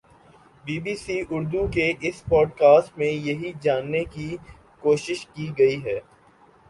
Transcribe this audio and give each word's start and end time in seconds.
be 0.65 0.75
B 0.83 0.93
C 1.03 1.17
Urdu 1.31 1.61
کی 1.73 1.87
اس 2.01 2.17
pod 2.29 2.47
cost 2.59 2.97
میں 2.97 3.11
یہی 3.27 3.51
جاننے 3.63 4.03
کی 4.13 4.29
کوشش 4.83 5.25
کی 5.33 5.51
گئی 5.57 5.77
ہے 5.85 5.99